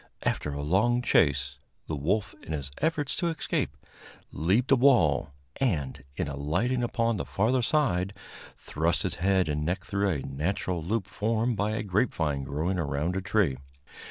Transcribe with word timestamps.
After 0.23 0.51
a 0.51 0.63
long 0.63 1.03
chase, 1.03 1.59
the 1.85 1.95
wolf, 1.95 2.33
in 2.41 2.53
his 2.53 2.71
efforts 2.79 3.15
to 3.17 3.27
escape, 3.27 3.77
leaped 4.31 4.71
a 4.71 4.75
wall, 4.75 5.29
and, 5.57 6.03
in 6.17 6.27
alighting 6.27 6.81
upon 6.81 7.17
the 7.17 7.23
farther 7.23 7.61
side, 7.61 8.15
thrust 8.57 9.03
his 9.03 9.17
head 9.17 9.47
and 9.47 9.63
neck 9.63 9.83
through 9.85 10.09
a 10.09 10.21
natural 10.23 10.83
loop 10.83 11.05
formed 11.05 11.55
by 11.55 11.73
a 11.75 11.83
grapevine 11.83 12.41
growing 12.43 12.79
around 12.79 13.15
a 13.15 13.21
tree. 13.21 13.57